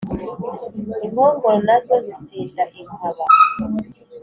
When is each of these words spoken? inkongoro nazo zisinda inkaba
inkongoro 1.05 1.57
nazo 1.67 1.95
zisinda 2.05 2.63
inkaba 2.79 3.23